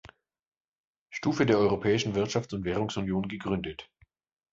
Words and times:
Stufe 1.11 1.45
der 1.45 1.59
Europäischen 1.59 2.15
Wirtschafts- 2.15 2.55
und 2.55 2.65
Währungsunion 2.65 3.27
gegründet. 3.27 3.91